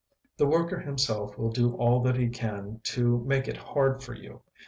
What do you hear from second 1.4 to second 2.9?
do all that he can